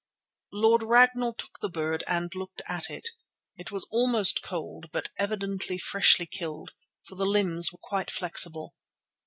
[0.51, 3.07] Lord Ragnall took the bird and looked at it.
[3.55, 6.71] It was almost cold, but evidently freshly killed,
[7.03, 8.73] for the limbs were quite flexible.